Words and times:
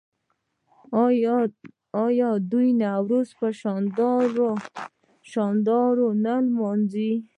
آیا 2.03 2.29
دوی 2.51 2.69
نوروز 2.81 3.27
په 3.39 3.47
شاندارۍ 5.31 6.07
نه 6.25 6.35
لمانځي؟ 6.45 7.11